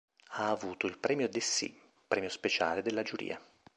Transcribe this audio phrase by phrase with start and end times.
[0.29, 3.39] Ha avuto il Premio Dessì, premio speciale della Giuria.